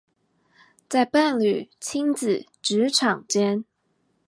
[0.89, 3.65] 在伴侶、親子、職場間